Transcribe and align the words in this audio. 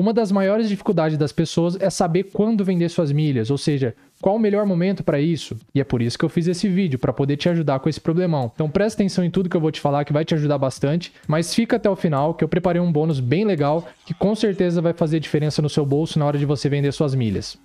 Uma 0.00 0.14
das 0.14 0.32
maiores 0.32 0.66
dificuldades 0.66 1.18
das 1.18 1.30
pessoas 1.30 1.76
é 1.78 1.90
saber 1.90 2.30
quando 2.32 2.64
vender 2.64 2.88
suas 2.88 3.12
milhas, 3.12 3.50
ou 3.50 3.58
seja, 3.58 3.94
qual 4.18 4.36
o 4.36 4.38
melhor 4.38 4.64
momento 4.64 5.04
para 5.04 5.20
isso? 5.20 5.54
E 5.74 5.80
é 5.80 5.84
por 5.84 6.00
isso 6.00 6.18
que 6.18 6.24
eu 6.24 6.28
fiz 6.30 6.48
esse 6.48 6.66
vídeo, 6.70 6.98
para 6.98 7.12
poder 7.12 7.36
te 7.36 7.50
ajudar 7.50 7.80
com 7.80 7.86
esse 7.86 8.00
problemão. 8.00 8.50
Então 8.54 8.70
presta 8.70 9.02
atenção 9.02 9.22
em 9.22 9.30
tudo 9.30 9.50
que 9.50 9.56
eu 9.58 9.60
vou 9.60 9.70
te 9.70 9.78
falar, 9.78 10.06
que 10.06 10.12
vai 10.14 10.24
te 10.24 10.32
ajudar 10.32 10.56
bastante, 10.56 11.12
mas 11.28 11.54
fica 11.54 11.76
até 11.76 11.90
o 11.90 11.94
final, 11.94 12.32
que 12.32 12.42
eu 12.42 12.48
preparei 12.48 12.80
um 12.80 12.90
bônus 12.90 13.20
bem 13.20 13.44
legal, 13.44 13.86
que 14.06 14.14
com 14.14 14.34
certeza 14.34 14.80
vai 14.80 14.94
fazer 14.94 15.20
diferença 15.20 15.60
no 15.60 15.68
seu 15.68 15.84
bolso 15.84 16.18
na 16.18 16.24
hora 16.24 16.38
de 16.38 16.46
você 16.46 16.66
vender 16.70 16.92
suas 16.92 17.14
milhas. 17.14 17.58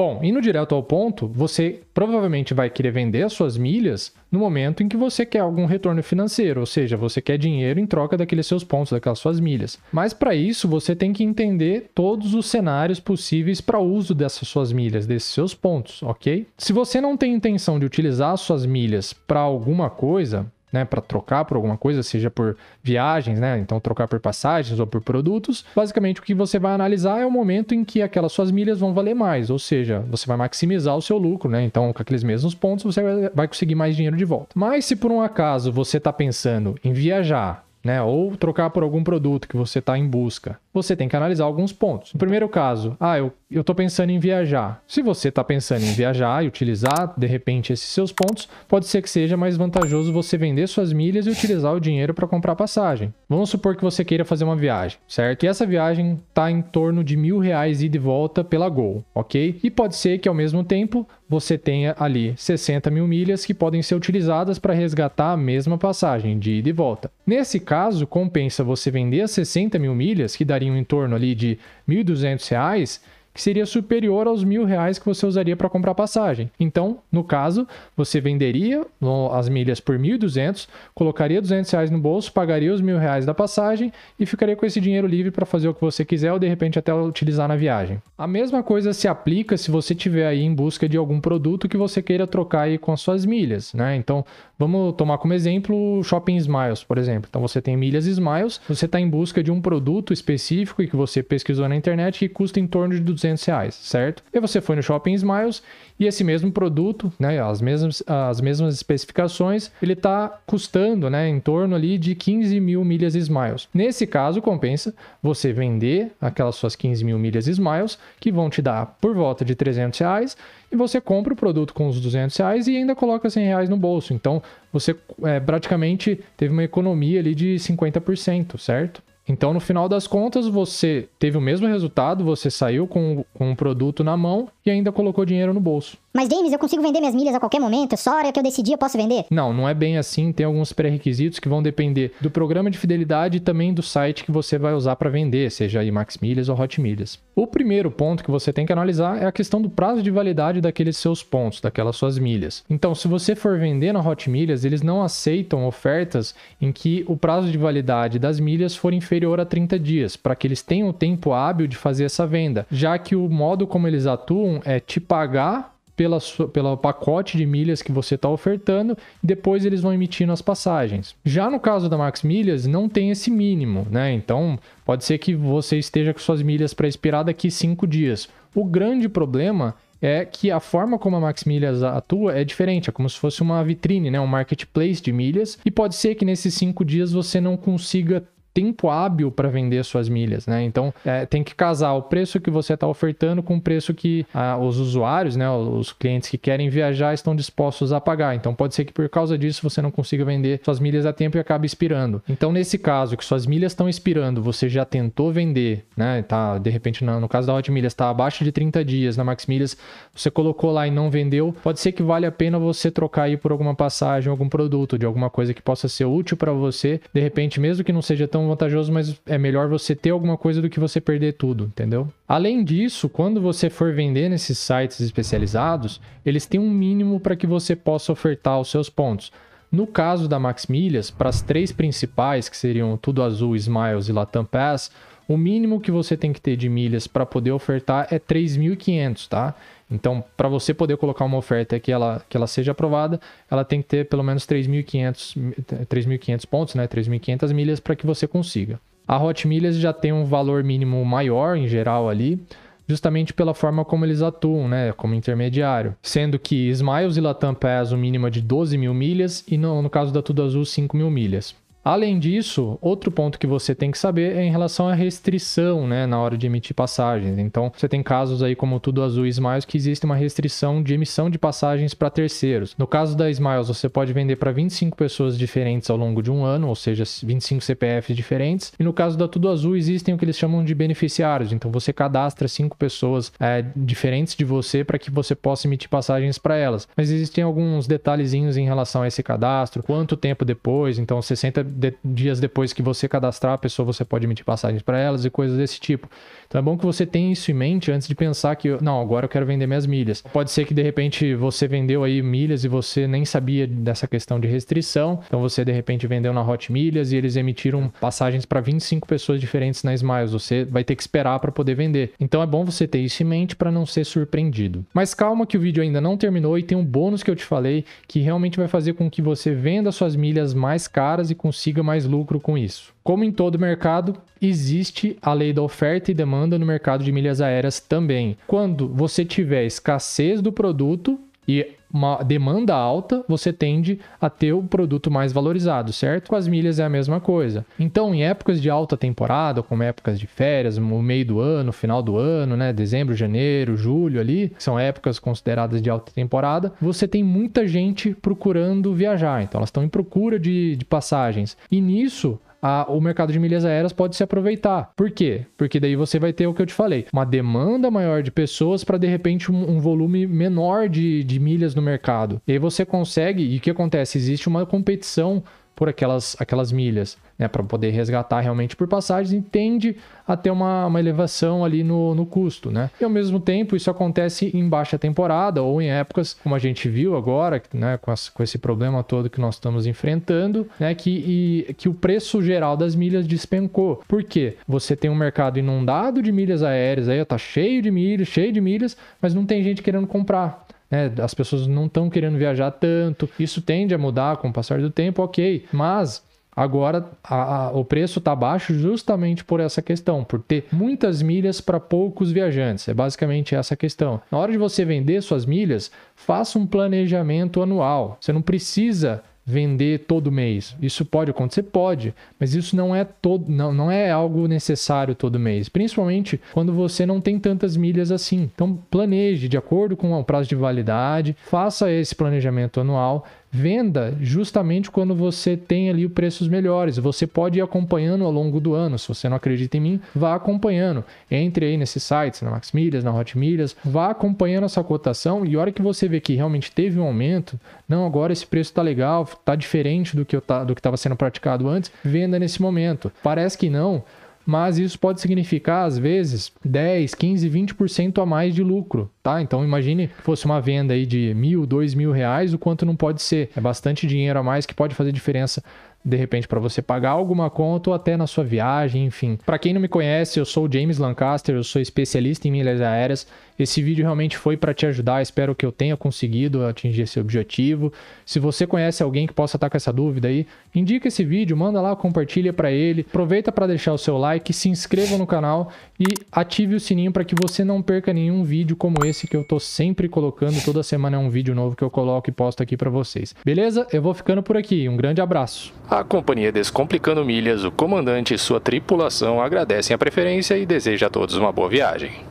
Bom, 0.00 0.18
indo 0.22 0.40
direto 0.40 0.74
ao 0.74 0.82
ponto, 0.82 1.28
você 1.28 1.82
provavelmente 1.92 2.54
vai 2.54 2.70
querer 2.70 2.90
vender 2.90 3.22
as 3.22 3.34
suas 3.34 3.58
milhas 3.58 4.14
no 4.32 4.38
momento 4.38 4.82
em 4.82 4.88
que 4.88 4.96
você 4.96 5.26
quer 5.26 5.40
algum 5.40 5.66
retorno 5.66 6.02
financeiro, 6.02 6.60
ou 6.60 6.64
seja, 6.64 6.96
você 6.96 7.20
quer 7.20 7.36
dinheiro 7.36 7.78
em 7.78 7.84
troca 7.84 8.16
daqueles 8.16 8.46
seus 8.46 8.64
pontos, 8.64 8.92
daquelas 8.92 9.18
suas 9.18 9.38
milhas. 9.38 9.78
Mas 9.92 10.14
para 10.14 10.34
isso, 10.34 10.66
você 10.66 10.96
tem 10.96 11.12
que 11.12 11.22
entender 11.22 11.90
todos 11.94 12.32
os 12.32 12.46
cenários 12.46 12.98
possíveis 12.98 13.60
para 13.60 13.78
uso 13.78 14.14
dessas 14.14 14.48
suas 14.48 14.72
milhas, 14.72 15.06
desses 15.06 15.34
seus 15.34 15.52
pontos, 15.52 16.02
ok? 16.02 16.46
Se 16.56 16.72
você 16.72 16.98
não 16.98 17.14
tem 17.14 17.34
intenção 17.34 17.78
de 17.78 17.84
utilizar 17.84 18.32
as 18.32 18.40
suas 18.40 18.64
milhas 18.64 19.12
para 19.12 19.40
alguma 19.40 19.90
coisa, 19.90 20.50
né, 20.72 20.84
para 20.84 21.00
trocar 21.00 21.44
por 21.44 21.56
alguma 21.56 21.76
coisa, 21.76 22.02
seja 22.02 22.30
por 22.30 22.56
viagens, 22.82 23.38
né, 23.38 23.58
então 23.58 23.80
trocar 23.80 24.08
por 24.08 24.20
passagens 24.20 24.78
ou 24.78 24.86
por 24.86 25.00
produtos, 25.00 25.64
basicamente 25.74 26.20
o 26.20 26.22
que 26.22 26.34
você 26.34 26.58
vai 26.58 26.72
analisar 26.72 27.20
é 27.20 27.26
o 27.26 27.30
momento 27.30 27.74
em 27.74 27.84
que 27.84 28.02
aquelas 28.02 28.32
suas 28.32 28.50
milhas 28.50 28.80
vão 28.80 28.94
valer 28.94 29.14
mais, 29.14 29.50
ou 29.50 29.58
seja, 29.58 30.04
você 30.10 30.26
vai 30.26 30.36
maximizar 30.36 30.96
o 30.96 31.02
seu 31.02 31.18
lucro, 31.18 31.50
né, 31.50 31.62
então 31.62 31.92
com 31.92 32.02
aqueles 32.02 32.22
mesmos 32.22 32.54
pontos 32.54 32.84
você 32.84 33.30
vai 33.34 33.48
conseguir 33.48 33.74
mais 33.74 33.96
dinheiro 33.96 34.16
de 34.16 34.24
volta. 34.24 34.48
Mas 34.54 34.84
se 34.84 34.96
por 34.96 35.10
um 35.10 35.20
acaso 35.20 35.72
você 35.72 35.96
está 35.96 36.12
pensando 36.12 36.76
em 36.84 36.92
viajar, 36.92 37.64
né, 37.82 38.02
ou 38.02 38.36
trocar 38.36 38.70
por 38.70 38.82
algum 38.82 39.02
produto 39.02 39.48
que 39.48 39.56
você 39.56 39.78
está 39.78 39.96
em 39.96 40.06
busca, 40.06 40.58
você 40.72 40.94
tem 40.94 41.08
que 41.08 41.16
analisar 41.16 41.44
alguns 41.44 41.72
pontos. 41.72 42.12
No 42.12 42.18
primeiro 42.18 42.48
caso, 42.48 42.96
ah, 43.00 43.18
eu 43.18 43.32
estou 43.50 43.74
pensando 43.74 44.10
em 44.10 44.18
viajar. 44.18 44.82
Se 44.86 45.02
você 45.02 45.28
está 45.28 45.42
pensando 45.42 45.82
em 45.82 45.92
viajar 45.92 46.44
e 46.44 46.48
utilizar, 46.48 47.12
de 47.16 47.26
repente, 47.26 47.72
esses 47.72 47.88
seus 47.88 48.12
pontos, 48.12 48.48
pode 48.68 48.86
ser 48.86 49.02
que 49.02 49.10
seja 49.10 49.36
mais 49.36 49.56
vantajoso 49.56 50.12
você 50.12 50.36
vender 50.36 50.68
suas 50.68 50.92
milhas 50.92 51.26
e 51.26 51.30
utilizar 51.30 51.74
o 51.74 51.80
dinheiro 51.80 52.14
para 52.14 52.28
comprar 52.28 52.54
passagem. 52.54 53.12
Vamos 53.28 53.50
supor 53.50 53.74
que 53.74 53.82
você 53.82 54.04
queira 54.04 54.24
fazer 54.24 54.44
uma 54.44 54.56
viagem, 54.56 54.98
certo? 55.08 55.44
E 55.44 55.48
essa 55.48 55.66
viagem 55.66 56.20
está 56.28 56.50
em 56.50 56.62
torno 56.62 57.02
de 57.02 57.16
mil 57.16 57.38
reais 57.38 57.82
ida 57.82 57.96
e 57.96 58.00
volta 58.00 58.44
pela 58.44 58.68
Gol, 58.68 59.04
ok? 59.14 59.58
E 59.62 59.70
pode 59.70 59.96
ser 59.96 60.18
que 60.18 60.28
ao 60.28 60.34
mesmo 60.34 60.62
tempo 60.62 61.06
você 61.28 61.56
tenha 61.56 61.94
ali 61.98 62.34
60 62.36 62.90
mil 62.90 63.06
milhas 63.06 63.46
que 63.46 63.54
podem 63.54 63.82
ser 63.82 63.94
utilizadas 63.94 64.58
para 64.58 64.74
resgatar 64.74 65.32
a 65.32 65.36
mesma 65.36 65.78
passagem 65.78 66.38
de 66.38 66.54
ida 66.54 66.68
e 66.68 66.72
volta. 66.72 67.10
Nesse 67.24 67.60
caso, 67.70 68.04
compensa 68.04 68.64
você 68.64 68.90
vender 68.90 69.20
as 69.20 69.30
60 69.30 69.78
mil 69.78 69.94
milhas, 69.94 70.34
que 70.34 70.44
dariam 70.44 70.76
em 70.76 70.82
torno 70.82 71.14
ali 71.14 71.36
de 71.36 71.56
1.200 71.88 72.50
reais, 72.50 73.00
que 73.32 73.40
seria 73.40 73.64
superior 73.64 74.26
aos 74.26 74.42
mil 74.42 74.64
reais 74.64 74.98
que 74.98 75.06
você 75.06 75.24
usaria 75.24 75.56
para 75.56 75.68
comprar 75.68 75.94
passagem. 75.94 76.50
Então, 76.58 76.98
no 77.10 77.22
caso, 77.22 77.66
você 77.96 78.20
venderia 78.20 78.84
as 79.32 79.48
milhas 79.48 79.80
por 79.80 79.98
1.200, 79.98 80.68
colocaria 80.94 81.40
200 81.40 81.70
reais 81.70 81.90
no 81.90 81.98
bolso, 81.98 82.32
pagaria 82.32 82.72
os 82.72 82.80
mil 82.80 82.98
reais 82.98 83.24
da 83.24 83.32
passagem 83.32 83.92
e 84.18 84.26
ficaria 84.26 84.56
com 84.56 84.66
esse 84.66 84.80
dinheiro 84.80 85.06
livre 85.06 85.30
para 85.30 85.46
fazer 85.46 85.68
o 85.68 85.74
que 85.74 85.80
você 85.80 86.04
quiser 86.04 86.32
ou 86.32 86.38
de 86.38 86.48
repente 86.48 86.78
até 86.78 86.92
utilizar 86.92 87.48
na 87.48 87.56
viagem. 87.56 88.02
A 88.18 88.26
mesma 88.26 88.62
coisa 88.62 88.92
se 88.92 89.06
aplica 89.06 89.56
se 89.56 89.70
você 89.70 89.94
estiver 89.94 90.26
aí 90.26 90.42
em 90.42 90.54
busca 90.54 90.88
de 90.88 90.96
algum 90.96 91.20
produto 91.20 91.68
que 91.68 91.76
você 91.76 92.02
queira 92.02 92.26
trocar 92.26 92.62
aí 92.62 92.78
com 92.78 92.92
as 92.92 93.00
suas 93.00 93.24
milhas, 93.24 93.72
né? 93.74 93.96
Então, 93.96 94.24
vamos 94.58 94.94
tomar 94.94 95.18
como 95.18 95.32
exemplo 95.32 95.98
o 95.98 96.02
Shopping 96.02 96.36
Smiles, 96.36 96.82
por 96.82 96.98
exemplo. 96.98 97.26
Então, 97.28 97.40
você 97.40 97.62
tem 97.62 97.76
milhas 97.76 98.06
Smiles, 98.06 98.60
você 98.68 98.86
está 98.86 99.00
em 99.00 99.08
busca 99.08 99.42
de 99.42 99.50
um 99.50 99.60
produto 99.60 100.12
específico 100.12 100.82
e 100.82 100.88
que 100.88 100.96
você 100.96 101.22
pesquisou 101.22 101.68
na 101.68 101.76
internet 101.76 102.18
que 102.18 102.28
custa 102.28 102.60
em 102.60 102.66
torno 102.66 102.94
de 102.94 103.00
200 103.20 103.44
reais, 103.44 103.74
certo? 103.74 104.22
E 104.32 104.40
você 104.40 104.60
foi 104.60 104.76
no 104.76 104.82
Shopping 104.82 105.12
Smiles 105.14 105.62
e 106.00 106.06
esse 106.06 106.24
mesmo 106.24 106.50
produto, 106.50 107.12
né, 107.18 107.38
as 107.40 107.60
mesmas, 107.60 108.02
as 108.06 108.40
mesmas 108.40 108.74
especificações, 108.74 109.70
ele 109.82 109.92
está 109.92 110.40
custando 110.46 111.10
né, 111.10 111.28
em 111.28 111.38
torno 111.38 111.76
ali 111.76 111.98
de 111.98 112.14
15 112.14 112.58
mil 112.58 112.82
milhas 112.82 113.14
Smiles. 113.14 113.68
Nesse 113.72 114.06
caso, 114.06 114.40
compensa 114.40 114.94
você 115.22 115.52
vender 115.52 116.12
aquelas 116.18 116.56
suas 116.56 116.74
15 116.74 117.04
mil 117.04 117.18
milhas 117.18 117.46
Smiles, 117.46 117.98
que 118.18 118.32
vão 118.32 118.48
te 118.48 118.62
dar 118.62 118.96
por 118.98 119.14
volta 119.14 119.44
de 119.44 119.54
300 119.54 119.98
reais, 120.00 120.36
e 120.72 120.76
você 120.76 121.02
compra 121.02 121.34
o 121.34 121.36
produto 121.36 121.74
com 121.74 121.86
os 121.86 122.00
200 122.00 122.34
reais 122.34 122.66
e 122.66 122.76
ainda 122.76 122.94
coloca 122.94 123.28
100 123.28 123.44
reais 123.44 123.68
no 123.68 123.76
bolso. 123.76 124.14
Então, 124.14 124.42
você 124.72 124.96
é, 125.24 125.38
praticamente 125.38 126.18
teve 126.34 126.52
uma 126.52 126.64
economia 126.64 127.20
ali 127.20 127.34
de 127.34 127.56
50%, 127.56 128.58
certo? 128.58 129.02
Então, 129.30 129.54
no 129.54 129.60
final 129.60 129.88
das 129.88 130.08
contas, 130.08 130.48
você 130.48 131.08
teve 131.16 131.38
o 131.38 131.40
mesmo 131.40 131.68
resultado, 131.68 132.24
você 132.24 132.50
saiu 132.50 132.88
com, 132.88 133.24
com 133.32 133.50
um 133.50 133.54
produto 133.54 134.02
na 134.02 134.16
mão 134.16 134.48
e 134.66 134.70
ainda 134.70 134.90
colocou 134.90 135.24
dinheiro 135.24 135.54
no 135.54 135.60
bolso. 135.60 135.96
Mas, 136.12 136.28
James, 136.28 136.52
eu 136.52 136.58
consigo 136.58 136.82
vender 136.82 136.98
minhas 136.98 137.14
milhas 137.14 137.36
a 137.36 137.38
qualquer 137.38 137.60
momento? 137.60 137.96
Só 137.96 138.10
a 138.10 138.16
hora 138.16 138.32
que 138.32 138.38
eu 138.40 138.42
decidir 138.42 138.72
eu 138.72 138.78
posso 138.78 138.98
vender? 138.98 139.26
Não, 139.30 139.52
não 139.52 139.68
é 139.68 139.72
bem 139.72 139.96
assim. 139.96 140.32
Tem 140.32 140.44
alguns 140.44 140.72
pré-requisitos 140.72 141.38
que 141.38 141.48
vão 141.48 141.62
depender 141.62 142.12
do 142.20 142.28
programa 142.28 142.68
de 142.68 142.76
fidelidade 142.76 143.36
e 143.36 143.40
também 143.40 143.72
do 143.72 143.82
site 143.82 144.24
que 144.24 144.32
você 144.32 144.58
vai 144.58 144.74
usar 144.74 144.96
para 144.96 145.08
vender, 145.08 145.48
seja 145.52 145.80
Max 145.92 146.18
Milhas 146.18 146.48
ou 146.48 146.60
Hot 146.60 146.80
Milhas. 146.80 147.20
O 147.36 147.46
primeiro 147.46 147.92
ponto 147.92 148.24
que 148.24 148.30
você 148.30 148.52
tem 148.52 148.66
que 148.66 148.72
analisar 148.72 149.22
é 149.22 149.26
a 149.26 149.32
questão 149.32 149.62
do 149.62 149.70
prazo 149.70 150.02
de 150.02 150.10
validade 150.10 150.60
daqueles 150.60 150.96
seus 150.96 151.22
pontos, 151.22 151.60
daquelas 151.60 151.94
suas 151.94 152.18
milhas. 152.18 152.64
Então, 152.68 152.92
se 152.92 153.06
você 153.06 153.36
for 153.36 153.56
vender 153.56 153.92
na 153.92 154.00
Hot 154.00 154.28
Milhas, 154.28 154.64
eles 154.64 154.82
não 154.82 155.02
aceitam 155.02 155.64
ofertas 155.64 156.34
em 156.60 156.72
que 156.72 157.04
o 157.06 157.16
prazo 157.16 157.52
de 157.52 157.56
validade 157.56 158.18
das 158.18 158.40
milhas 158.40 158.74
for 158.74 158.92
inferior 158.92 159.19
a 159.40 159.44
30 159.44 159.78
dias, 159.78 160.16
para 160.16 160.34
que 160.34 160.46
eles 160.46 160.62
tenham 160.62 160.92
tempo 160.92 161.32
hábil 161.32 161.66
de 161.66 161.76
fazer 161.76 162.04
essa 162.04 162.26
venda, 162.26 162.66
já 162.70 162.98
que 162.98 163.14
o 163.14 163.28
modo 163.28 163.66
como 163.66 163.86
eles 163.86 164.06
atuam 164.06 164.60
é 164.64 164.80
te 164.80 165.00
pagar 165.00 165.74
pela, 166.00 166.18
pelo 166.50 166.76
pacote 166.78 167.36
de 167.36 167.44
milhas 167.44 167.82
que 167.82 167.92
você 167.92 168.14
está 168.14 168.26
ofertando 168.26 168.96
e 169.22 169.26
depois 169.26 169.66
eles 169.66 169.82
vão 169.82 169.92
emitindo 169.92 170.32
as 170.32 170.40
passagens. 170.40 171.14
Já 171.22 171.50
no 171.50 171.60
caso 171.60 171.90
da 171.90 171.98
Max 171.98 172.22
Milhas, 172.22 172.66
não 172.66 172.88
tem 172.88 173.10
esse 173.10 173.30
mínimo, 173.30 173.86
né? 173.90 174.10
Então 174.10 174.58
pode 174.82 175.04
ser 175.04 175.18
que 175.18 175.34
você 175.34 175.78
esteja 175.78 176.14
com 176.14 176.20
suas 176.20 176.40
milhas 176.40 176.72
para 176.72 176.88
expirar 176.88 177.22
daqui 177.22 177.50
cinco 177.50 177.86
dias. 177.86 178.30
O 178.54 178.64
grande 178.64 179.10
problema 179.10 179.74
é 180.00 180.24
que 180.24 180.50
a 180.50 180.58
forma 180.58 180.98
como 180.98 181.16
a 181.16 181.20
Max 181.20 181.44
Milhas 181.44 181.82
atua 181.82 182.32
é 182.32 182.44
diferente, 182.44 182.88
é 182.88 182.92
como 182.92 183.08
se 183.08 183.18
fosse 183.18 183.42
uma 183.42 183.62
vitrine, 183.62 184.10
né? 184.10 184.18
um 184.18 184.26
marketplace 184.26 185.02
de 185.02 185.12
milhas, 185.12 185.58
e 185.64 185.70
pode 185.70 185.94
ser 185.94 186.14
que 186.14 186.24
nesses 186.24 186.54
cinco 186.54 186.84
dias 186.84 187.12
você 187.12 187.40
não 187.40 187.56
consiga 187.56 188.24
tempo 188.52 188.88
hábil 188.88 189.30
para 189.30 189.48
vender 189.48 189.84
suas 189.84 190.08
milhas, 190.08 190.46
né? 190.46 190.62
Então 190.62 190.92
é, 191.04 191.24
tem 191.26 191.42
que 191.42 191.54
casar 191.54 191.92
o 191.92 192.02
preço 192.02 192.40
que 192.40 192.50
você 192.50 192.74
está 192.74 192.86
ofertando 192.86 193.42
com 193.42 193.56
o 193.56 193.60
preço 193.60 193.94
que 193.94 194.26
ah, 194.34 194.56
os 194.58 194.78
usuários, 194.78 195.36
né, 195.36 195.48
os 195.50 195.92
clientes 195.92 196.28
que 196.28 196.38
querem 196.38 196.68
viajar 196.68 197.14
estão 197.14 197.34
dispostos 197.34 197.92
a 197.92 198.00
pagar. 198.00 198.34
Então 198.34 198.54
pode 198.54 198.74
ser 198.74 198.84
que 198.84 198.92
por 198.92 199.08
causa 199.08 199.38
disso 199.38 199.68
você 199.68 199.80
não 199.80 199.90
consiga 199.90 200.24
vender 200.24 200.60
suas 200.64 200.80
milhas 200.80 201.06
a 201.06 201.12
tempo 201.12 201.36
e 201.36 201.40
acabe 201.40 201.66
expirando. 201.66 202.22
Então 202.28 202.52
nesse 202.52 202.78
caso 202.78 203.16
que 203.16 203.24
suas 203.24 203.46
milhas 203.46 203.72
estão 203.72 203.88
expirando, 203.88 204.42
você 204.42 204.68
já 204.68 204.84
tentou 204.84 205.32
vender, 205.32 205.84
né? 205.96 206.22
Tá, 206.22 206.58
de 206.58 206.70
repente 206.70 207.04
no, 207.04 207.20
no 207.20 207.28
caso 207.28 207.46
da 207.46 207.54
Hot 207.54 207.70
Milhas 207.70 207.92
está 207.92 208.10
abaixo 208.10 208.44
de 208.44 208.52
30 208.52 208.84
dias, 208.84 209.16
na 209.16 209.24
Max 209.24 209.46
Milhas 209.46 209.76
você 210.14 210.30
colocou 210.30 210.70
lá 210.70 210.86
e 210.86 210.90
não 210.90 211.10
vendeu, 211.10 211.54
pode 211.62 211.80
ser 211.80 211.92
que 211.92 212.02
vale 212.02 212.26
a 212.26 212.32
pena 212.32 212.58
você 212.58 212.90
trocar 212.90 213.24
aí 213.24 213.36
por 213.36 213.52
alguma 213.52 213.74
passagem, 213.74 214.30
algum 214.30 214.48
produto, 214.48 214.98
de 214.98 215.06
alguma 215.06 215.30
coisa 215.30 215.54
que 215.54 215.62
possa 215.62 215.88
ser 215.88 216.04
útil 216.04 216.36
para 216.36 216.52
você, 216.52 217.00
de 217.12 217.20
repente 217.20 217.60
mesmo 217.60 217.84
que 217.84 217.92
não 217.92 218.02
seja 218.02 218.26
tão 218.26 218.39
tão 218.40 218.48
vantajoso, 218.48 218.92
mas 218.92 219.20
é 219.26 219.36
melhor 219.36 219.68
você 219.68 219.94
ter 219.94 220.10
alguma 220.10 220.36
coisa 220.36 220.62
do 220.62 220.70
que 220.70 220.80
você 220.80 221.00
perder 221.00 221.34
tudo, 221.34 221.64
entendeu? 221.64 222.08
Além 222.26 222.64
disso, 222.64 223.08
quando 223.08 223.40
você 223.40 223.68
for 223.68 223.92
vender 223.92 224.28
nesses 224.28 224.58
sites 224.58 225.00
especializados, 225.00 226.00
eles 226.24 226.46
têm 226.46 226.58
um 226.58 226.70
mínimo 226.70 227.20
para 227.20 227.36
que 227.36 227.46
você 227.46 227.76
possa 227.76 228.12
ofertar 228.12 228.58
os 228.58 228.70
seus 228.70 228.88
pontos. 228.88 229.30
No 229.70 229.86
caso 229.86 230.26
da 230.26 230.38
Max 230.38 230.66
Milhas, 230.66 231.10
para 231.10 231.28
as 231.28 231.42
três 231.42 231.70
principais, 231.70 232.48
que 232.48 232.56
seriam 232.56 232.96
Tudo 232.96 233.22
Azul, 233.22 233.54
Smiles 233.54 234.08
e 234.08 234.12
Latam 234.12 234.44
Pass, 234.44 234.90
o 235.30 235.38
mínimo 235.38 235.80
que 235.80 235.92
você 235.92 236.16
tem 236.16 236.32
que 236.32 236.40
ter 236.40 236.56
de 236.56 236.68
milhas 236.68 237.06
para 237.06 237.24
poder 237.24 237.52
ofertar 237.52 238.08
é 238.10 238.18
3.500, 238.18 239.28
tá? 239.28 239.54
Então, 239.88 240.24
para 240.36 240.48
você 240.48 240.74
poder 240.74 240.96
colocar 240.96 241.24
uma 241.24 241.36
oferta 241.36 241.78
que 241.78 241.92
ela, 241.92 242.20
que 242.28 242.36
ela 242.36 242.48
seja 242.48 242.72
aprovada, 242.72 243.20
ela 243.48 243.64
tem 243.64 243.80
que 243.80 243.86
ter 243.86 244.08
pelo 244.08 244.24
menos 244.24 244.44
3.500 244.44 246.46
pontos, 246.46 246.74
né? 246.74 246.88
3.500 246.88 247.54
milhas 247.54 247.78
para 247.78 247.94
que 247.94 248.04
você 248.04 248.26
consiga. 248.26 248.80
A 249.06 249.22
Hot 249.22 249.46
Milhas 249.46 249.76
já 249.76 249.92
tem 249.92 250.12
um 250.12 250.24
valor 250.24 250.64
mínimo 250.64 251.04
maior 251.04 251.56
em 251.56 251.68
geral 251.68 252.08
ali, 252.08 252.44
justamente 252.88 253.32
pela 253.32 253.54
forma 253.54 253.84
como 253.84 254.04
eles 254.04 254.22
atuam, 254.22 254.66
né? 254.66 254.90
Como 254.94 255.14
intermediário. 255.14 255.94
Sendo 256.02 256.40
que 256.40 256.70
Smiles 256.70 257.16
e 257.16 257.20
Latam 257.20 257.54
Pass 257.54 257.92
o 257.92 257.96
mínimo 257.96 258.26
é 258.26 258.30
de 258.30 258.40
12 258.40 258.76
mil 258.76 258.92
milhas 258.92 259.44
e 259.46 259.56
no, 259.56 259.80
no 259.80 259.88
caso 259.88 260.12
da 260.12 260.22
Tudo 260.22 260.42
Azul, 260.42 260.64
5 260.64 260.96
mil 260.96 261.08
milhas. 261.08 261.54
Além 261.82 262.18
disso, 262.18 262.78
outro 262.82 263.10
ponto 263.10 263.38
que 263.38 263.46
você 263.46 263.74
tem 263.74 263.90
que 263.90 263.98
saber 263.98 264.36
é 264.36 264.42
em 264.42 264.50
relação 264.50 264.86
à 264.86 264.94
restrição, 264.94 265.86
né, 265.86 266.06
na 266.06 266.20
hora 266.20 266.36
de 266.36 266.46
emitir 266.46 266.74
passagens. 266.74 267.38
Então, 267.38 267.72
você 267.74 267.88
tem 267.88 268.02
casos 268.02 268.42
aí 268.42 268.54
como 268.54 268.78
tudo 268.78 269.02
Azul 269.02 269.26
e 269.26 269.30
Smiles 269.30 269.64
que 269.64 269.78
existe 269.78 270.04
uma 270.04 270.14
restrição 270.14 270.82
de 270.82 270.92
emissão 270.92 271.30
de 271.30 271.38
passagens 271.38 271.94
para 271.94 272.10
terceiros. 272.10 272.74
No 272.76 272.86
caso 272.86 273.16
da 273.16 273.30
Smiles, 273.30 273.68
você 273.68 273.88
pode 273.88 274.12
vender 274.12 274.36
para 274.36 274.52
25 274.52 274.96
pessoas 274.96 275.38
diferentes 275.38 275.88
ao 275.88 275.96
longo 275.96 276.22
de 276.22 276.30
um 276.30 276.44
ano, 276.44 276.68
ou 276.68 276.74
seja, 276.74 277.04
25 277.22 277.62
CPFs 277.62 278.14
diferentes. 278.14 278.72
E 278.78 278.84
no 278.84 278.92
caso 278.92 279.16
da 279.16 279.26
Tudo 279.26 279.48
Azul, 279.48 279.74
existem 279.74 280.14
o 280.14 280.18
que 280.18 280.24
eles 280.24 280.36
chamam 280.36 280.62
de 280.62 280.74
beneficiários. 280.74 281.50
Então, 281.50 281.70
você 281.70 281.92
cadastra 281.92 282.46
cinco 282.46 282.76
pessoas 282.76 283.32
é, 283.40 283.64
diferentes 283.74 284.36
de 284.36 284.44
você 284.44 284.84
para 284.84 284.98
que 284.98 285.10
você 285.10 285.34
possa 285.34 285.66
emitir 285.66 285.88
passagens 285.88 286.36
para 286.36 286.56
elas. 286.56 286.86
Mas 286.94 287.10
existem 287.10 287.42
alguns 287.42 287.86
detalhezinhos 287.86 288.58
em 288.58 288.66
relação 288.66 289.00
a 289.00 289.08
esse 289.08 289.22
cadastro, 289.22 289.82
quanto 289.82 290.16
tempo 290.16 290.44
depois, 290.44 290.98
então 290.98 291.22
60 291.22 291.69
de, 291.70 291.94
dias 292.04 292.40
depois 292.40 292.72
que 292.72 292.82
você 292.82 293.08
cadastrar 293.08 293.54
a 293.54 293.58
pessoa, 293.58 293.86
você 293.86 294.04
pode 294.04 294.26
emitir 294.26 294.44
passagens 294.44 294.82
para 294.82 294.98
elas 294.98 295.24
e 295.24 295.30
coisas 295.30 295.56
desse 295.56 295.80
tipo. 295.80 296.08
Então 296.46 296.58
é 296.58 296.62
bom 296.62 296.76
que 296.76 296.84
você 296.84 297.06
tenha 297.06 297.32
isso 297.32 297.50
em 297.50 297.54
mente 297.54 297.92
antes 297.92 298.08
de 298.08 298.14
pensar 298.14 298.56
que, 298.56 298.76
não, 298.82 299.00
agora 299.00 299.26
eu 299.26 299.28
quero 299.28 299.46
vender 299.46 299.68
minhas 299.68 299.86
milhas. 299.86 300.20
Pode 300.20 300.50
ser 300.50 300.64
que 300.64 300.74
de 300.74 300.82
repente 300.82 301.32
você 301.34 301.68
vendeu 301.68 302.02
aí 302.02 302.20
milhas 302.20 302.64
e 302.64 302.68
você 302.68 303.06
nem 303.06 303.24
sabia 303.24 303.68
dessa 303.68 304.08
questão 304.08 304.40
de 304.40 304.48
restrição. 304.48 305.20
Então 305.28 305.40
você 305.40 305.64
de 305.64 305.70
repente 305.70 306.08
vendeu 306.08 306.32
na 306.32 306.42
Hot 306.42 306.72
Milhas 306.72 307.12
e 307.12 307.16
eles 307.16 307.36
emitiram 307.36 307.92
passagens 308.00 308.44
para 308.44 308.60
25 308.60 309.06
pessoas 309.06 309.40
diferentes 309.40 309.84
na 309.84 309.94
Smiles. 309.94 310.32
Você 310.32 310.64
vai 310.64 310.82
ter 310.82 310.96
que 310.96 311.02
esperar 311.02 311.38
para 311.38 311.52
poder 311.52 311.74
vender. 311.74 312.12
Então 312.18 312.42
é 312.42 312.46
bom 312.46 312.64
você 312.64 312.86
ter 312.86 312.98
isso 312.98 313.22
em 313.22 313.26
mente 313.26 313.54
para 313.54 313.70
não 313.70 313.86
ser 313.86 314.04
surpreendido. 314.04 314.84
Mas 314.92 315.14
calma 315.14 315.46
que 315.46 315.56
o 315.56 315.60
vídeo 315.60 315.82
ainda 315.82 316.00
não 316.00 316.16
terminou 316.16 316.58
e 316.58 316.64
tem 316.64 316.76
um 316.76 316.84
bônus 316.84 317.22
que 317.22 317.30
eu 317.30 317.36
te 317.36 317.44
falei 317.44 317.84
que 318.08 318.18
realmente 318.18 318.58
vai 318.58 318.66
fazer 318.66 318.94
com 318.94 319.08
que 319.08 319.22
você 319.22 319.54
venda 319.54 319.92
suas 319.92 320.16
milhas 320.16 320.52
mais 320.52 320.88
caras 320.88 321.30
e 321.30 321.34
consiga 321.34 321.59
mais 321.84 322.04
lucro 322.04 322.40
com 322.40 322.56
isso. 322.56 322.92
Como 323.04 323.24
em 323.24 323.30
todo 323.30 323.58
mercado, 323.58 324.16
existe 324.40 325.16
a 325.20 325.32
lei 325.32 325.52
da 325.52 325.62
oferta 325.62 326.10
e 326.10 326.14
demanda 326.14 326.58
no 326.58 326.64
mercado 326.64 327.04
de 327.04 327.12
milhas 327.12 327.40
aéreas 327.40 327.80
também. 327.80 328.36
Quando 328.46 328.88
você 328.88 329.24
tiver 329.24 329.64
escassez 329.64 330.40
do 330.40 330.52
produto 330.52 331.18
e 331.46 331.66
uma 331.92 332.22
demanda 332.22 332.74
alta, 332.74 333.24
você 333.28 333.52
tende 333.52 333.98
a 334.20 334.30
ter 334.30 334.52
o 334.52 334.62
produto 334.62 335.10
mais 335.10 335.32
valorizado, 335.32 335.92
certo? 335.92 336.28
Com 336.28 336.36
as 336.36 336.46
milhas 336.46 336.78
é 336.78 336.84
a 336.84 336.88
mesma 336.88 337.20
coisa. 337.20 337.66
Então, 337.78 338.14
em 338.14 338.24
épocas 338.24 338.62
de 338.62 338.70
alta 338.70 338.96
temporada, 338.96 339.62
como 339.62 339.82
épocas 339.82 340.18
de 340.18 340.26
férias, 340.26 340.78
no 340.78 341.02
meio 341.02 341.26
do 341.26 341.40
ano, 341.40 341.72
final 341.72 342.02
do 342.02 342.16
ano, 342.16 342.56
né, 342.56 342.72
dezembro, 342.72 343.14
janeiro, 343.14 343.76
julho 343.76 344.20
ali, 344.20 344.52
são 344.58 344.78
épocas 344.78 345.18
consideradas 345.18 345.82
de 345.82 345.90
alta 345.90 346.12
temporada, 346.12 346.72
você 346.80 347.08
tem 347.08 347.24
muita 347.24 347.66
gente 347.66 348.14
procurando 348.14 348.94
viajar. 348.94 349.42
Então, 349.42 349.58
elas 349.58 349.68
estão 349.68 349.82
em 349.82 349.88
procura 349.88 350.38
de, 350.38 350.76
de 350.76 350.84
passagens. 350.84 351.56
E 351.70 351.80
nisso, 351.80 352.38
a, 352.62 352.86
o 352.88 353.00
mercado 353.00 353.32
de 353.32 353.38
milhas 353.38 353.64
aéreas 353.64 353.92
pode 353.92 354.16
se 354.16 354.22
aproveitar. 354.22 354.90
Por 354.96 355.10
quê? 355.10 355.46
Porque 355.56 355.80
daí 355.80 355.96
você 355.96 356.18
vai 356.18 356.32
ter 356.32 356.46
o 356.46 356.54
que 356.54 356.62
eu 356.62 356.66
te 356.66 356.74
falei: 356.74 357.06
uma 357.12 357.24
demanda 357.24 357.90
maior 357.90 358.22
de 358.22 358.30
pessoas 358.30 358.84
para 358.84 358.98
de 358.98 359.06
repente 359.06 359.50
um, 359.50 359.76
um, 359.76 359.80
volume 359.80 360.26
menor 360.26 360.88
de, 360.88 361.24
de 361.24 361.40
milhas 361.40 361.74
no 361.74 361.82
mercado. 361.82 362.40
E 362.46 362.52
aí 362.52 362.58
você 362.58 362.84
consegue, 362.84 363.42
e 363.42 363.56
o 363.56 363.60
que 363.60 363.70
acontece? 363.70 364.18
Existe 364.18 364.48
uma 364.48 364.66
competição 364.66 365.42
por 365.74 365.88
aquelas, 365.88 366.36
aquelas 366.38 366.70
milhas, 366.70 367.16
né, 367.38 367.48
para 367.48 367.62
poder 367.62 367.90
resgatar 367.90 368.40
realmente 368.40 368.76
por 368.76 368.86
passagens, 368.86 369.42
tende 369.50 369.96
a 370.28 370.36
ter 370.36 370.50
uma, 370.50 370.86
uma 370.86 371.00
elevação 371.00 371.64
ali 371.64 371.82
no, 371.82 372.14
no 372.14 372.26
custo, 372.26 372.70
né? 372.70 372.90
E 373.00 373.04
ao 373.04 373.08
mesmo 373.08 373.40
tempo, 373.40 373.74
isso 373.74 373.90
acontece 373.90 374.50
em 374.54 374.68
baixa 374.68 374.98
temporada 374.98 375.62
ou 375.62 375.80
em 375.80 375.90
épocas, 375.90 376.34
como 376.42 376.54
a 376.54 376.58
gente 376.58 376.88
viu 376.88 377.16
agora, 377.16 377.62
né, 377.72 377.96
com, 377.96 378.10
as, 378.10 378.28
com 378.28 378.42
esse 378.42 378.58
problema 378.58 379.02
todo 379.02 379.30
que 379.30 379.40
nós 379.40 379.54
estamos 379.54 379.86
enfrentando, 379.86 380.68
né, 380.78 380.94
que, 380.94 381.64
e, 381.68 381.74
que 381.74 381.88
o 381.88 381.94
preço 381.94 382.42
geral 382.42 382.76
das 382.76 382.94
milhas 382.94 383.26
despencou. 383.26 384.02
Por 384.06 384.22
quê? 384.22 384.56
Você 384.68 384.94
tem 384.94 385.10
um 385.10 385.14
mercado 385.14 385.58
inundado 385.58 386.20
de 386.20 386.30
milhas 386.30 386.62
aéreas, 386.62 387.08
aí 387.08 387.24
tá 387.24 387.38
cheio 387.38 387.80
de 387.80 387.90
milhas, 387.90 388.28
cheio 388.28 388.52
de 388.52 388.60
milhas, 388.60 388.96
mas 389.20 389.32
não 389.32 389.46
tem 389.46 389.62
gente 389.62 389.82
querendo 389.82 390.06
comprar. 390.06 390.66
Né? 390.90 391.12
As 391.22 391.34
pessoas 391.34 391.66
não 391.66 391.86
estão 391.86 392.10
querendo 392.10 392.36
viajar 392.36 392.70
tanto. 392.70 393.28
Isso 393.38 393.62
tende 393.62 393.94
a 393.94 393.98
mudar 393.98 394.38
com 394.38 394.48
o 394.48 394.52
passar 394.52 394.80
do 394.80 394.90
tempo, 394.90 395.22
ok. 395.22 395.64
Mas 395.72 396.22
Agora, 396.54 397.08
a, 397.22 397.68
a, 397.68 397.70
o 397.70 397.84
preço 397.84 398.18
está 398.18 398.34
baixo 398.34 398.74
justamente 398.74 399.44
por 399.44 399.60
essa 399.60 399.80
questão, 399.80 400.24
por 400.24 400.42
ter 400.42 400.66
muitas 400.72 401.22
milhas 401.22 401.60
para 401.60 401.78
poucos 401.78 402.32
viajantes. 402.32 402.88
É 402.88 402.92
basicamente 402.92 403.54
essa 403.54 403.76
questão. 403.76 404.20
Na 404.30 404.38
hora 404.38 404.50
de 404.50 404.58
você 404.58 404.84
vender 404.84 405.22
suas 405.22 405.46
milhas, 405.46 405.90
faça 406.14 406.58
um 406.58 406.66
planejamento 406.66 407.62
anual. 407.62 408.18
Você 408.20 408.32
não 408.32 408.42
precisa 408.42 409.22
vender 409.50 410.00
todo 410.06 410.32
mês. 410.32 410.76
Isso 410.80 411.04
pode 411.04 411.30
acontecer? 411.30 411.64
Pode, 411.64 412.14
mas 412.38 412.54
isso 412.54 412.76
não 412.76 412.94
é 412.94 413.04
todo, 413.04 413.50
não, 413.50 413.72
não 413.72 413.90
é 413.90 414.10
algo 414.10 414.46
necessário 414.46 415.14
todo 415.14 415.38
mês, 415.38 415.68
principalmente 415.68 416.40
quando 416.52 416.72
você 416.72 417.04
não 417.04 417.20
tem 417.20 417.38
tantas 417.38 417.76
milhas 417.76 418.10
assim. 418.10 418.48
Então 418.54 418.78
planeje 418.90 419.48
de 419.48 419.56
acordo 419.56 419.96
com 419.96 420.12
o 420.12 420.24
prazo 420.24 420.48
de 420.48 420.54
validade, 420.54 421.36
faça 421.44 421.90
esse 421.90 422.14
planejamento 422.14 422.80
anual 422.80 423.26
Venda 423.52 424.16
justamente 424.20 424.90
quando 424.90 425.14
você 425.14 425.56
tem 425.56 425.90
ali 425.90 426.08
preços 426.08 426.46
melhores. 426.46 426.98
Você 426.98 427.26
pode 427.26 427.58
ir 427.58 427.62
acompanhando 427.62 428.24
ao 428.24 428.30
longo 428.30 428.60
do 428.60 428.74
ano. 428.74 428.98
Se 428.98 429.08
você 429.08 429.28
não 429.28 429.36
acredita 429.36 429.76
em 429.76 429.80
mim, 429.80 430.00
vá 430.14 430.34
acompanhando. 430.34 431.04
Entre 431.30 431.66
aí 431.66 431.76
nesses 431.76 432.02
sites, 432.02 432.42
na 432.42 432.50
Max 432.50 432.72
Milhas, 432.72 433.02
na 433.02 433.12
Hot 433.12 433.36
Milhas, 433.36 433.76
vá 433.84 434.10
acompanhando 434.10 434.64
essa 434.64 434.84
cotação 434.84 435.44
e 435.44 435.56
a 435.56 435.60
hora 435.60 435.72
que 435.72 435.82
você 435.82 436.08
vê 436.08 436.20
que 436.20 436.34
realmente 436.34 436.70
teve 436.70 437.00
um 437.00 437.04
aumento, 437.04 437.58
não, 437.88 438.06
agora 438.06 438.32
esse 438.32 438.46
preço 438.46 438.70
está 438.70 438.82
legal, 438.82 439.24
está 439.24 439.56
diferente 439.56 440.14
do 440.14 440.24
que 440.24 440.36
estava 440.36 440.96
sendo 440.96 441.16
praticado 441.16 441.68
antes, 441.68 441.90
venda 442.04 442.38
nesse 442.38 442.62
momento. 442.62 443.10
Parece 443.22 443.58
que 443.58 443.68
não, 443.68 444.04
mas 444.46 444.78
isso 444.78 444.98
pode 444.98 445.20
significar, 445.20 445.86
às 445.86 445.98
vezes, 445.98 446.52
10, 446.64 447.14
15, 447.14 447.48
20% 447.48 448.22
a 448.22 448.26
mais 448.26 448.54
de 448.54 448.62
lucro, 448.62 449.10
tá? 449.22 449.40
Então 449.40 449.64
imagine 449.64 450.08
fosse 450.22 450.44
uma 450.46 450.60
venda 450.60 450.94
aí 450.94 451.06
de 451.06 451.32
mil, 451.34 451.66
dois 451.66 451.94
mil 451.94 452.10
reais, 452.12 452.54
o 452.54 452.58
quanto 452.58 452.86
não 452.86 452.96
pode 452.96 453.22
ser. 453.22 453.50
É 453.56 453.60
bastante 453.60 454.06
dinheiro 454.06 454.38
a 454.38 454.42
mais 454.42 454.66
que 454.66 454.74
pode 454.74 454.94
fazer 454.94 455.12
diferença 455.12 455.62
de 456.04 456.16
repente 456.16 456.48
para 456.48 456.58
você 456.58 456.80
pagar 456.80 457.10
alguma 457.10 457.50
conta 457.50 457.90
ou 457.90 457.94
até 457.94 458.16
na 458.16 458.26
sua 458.26 458.42
viagem, 458.42 459.04
enfim. 459.04 459.38
Para 459.44 459.58
quem 459.58 459.74
não 459.74 459.80
me 459.80 459.88
conhece, 459.88 460.40
eu 460.40 460.44
sou 460.44 460.66
o 460.66 460.72
James 460.72 460.98
Lancaster, 460.98 461.54
eu 461.54 461.64
sou 461.64 461.80
especialista 461.80 462.48
em 462.48 462.50
milhas 462.50 462.80
aéreas. 462.80 463.26
Esse 463.62 463.82
vídeo 463.82 464.02
realmente 464.02 464.38
foi 464.38 464.56
para 464.56 464.72
te 464.72 464.86
ajudar, 464.86 465.20
espero 465.20 465.54
que 465.54 465.66
eu 465.66 465.70
tenha 465.70 465.96
conseguido 465.96 466.64
atingir 466.64 467.02
esse 467.02 467.20
objetivo. 467.20 467.92
Se 468.24 468.38
você 468.38 468.66
conhece 468.66 469.02
alguém 469.02 469.26
que 469.26 469.34
possa 469.34 469.58
estar 469.58 469.68
com 469.68 469.76
essa 469.76 469.92
dúvida 469.92 470.28
aí, 470.28 470.46
indica 470.74 471.08
esse 471.08 471.22
vídeo, 471.22 471.54
manda 471.54 471.80
lá, 471.80 471.94
compartilha 471.94 472.54
para 472.54 472.72
ele. 472.72 473.04
Aproveita 473.06 473.52
para 473.52 473.66
deixar 473.66 473.92
o 473.92 473.98
seu 473.98 474.16
like, 474.16 474.50
se 474.52 474.70
inscreva 474.70 475.18
no 475.18 475.26
canal 475.26 475.70
e 475.98 476.06
ative 476.32 476.74
o 476.74 476.80
sininho 476.80 477.12
para 477.12 477.22
que 477.22 477.34
você 477.38 477.62
não 477.62 477.82
perca 477.82 478.14
nenhum 478.14 478.42
vídeo 478.42 478.74
como 478.74 479.04
esse 479.04 479.26
que 479.26 479.36
eu 479.36 479.44
tô 479.44 479.60
sempre 479.60 480.08
colocando. 480.08 480.64
Toda 480.64 480.82
semana 480.82 481.16
é 481.16 481.20
um 481.20 481.28
vídeo 481.28 481.54
novo 481.54 481.76
que 481.76 481.84
eu 481.84 481.90
coloco 481.90 482.30
e 482.30 482.32
posto 482.32 482.62
aqui 482.62 482.78
para 482.78 482.88
vocês. 482.88 483.34
Beleza? 483.44 483.86
Eu 483.92 484.00
vou 484.00 484.14
ficando 484.14 484.42
por 484.42 484.56
aqui. 484.56 484.88
Um 484.88 484.96
grande 484.96 485.20
abraço. 485.20 485.72
A 485.90 486.02
companhia 486.02 486.50
Descomplicando 486.50 487.24
Milhas, 487.24 487.62
o 487.64 487.70
comandante 487.70 488.32
e 488.32 488.38
sua 488.38 488.58
tripulação 488.58 489.38
agradecem 489.42 489.94
a 489.94 489.98
preferência 489.98 490.56
e 490.56 490.64
deseja 490.64 491.08
a 491.08 491.10
todos 491.10 491.34
uma 491.34 491.52
boa 491.52 491.68
viagem. 491.68 492.29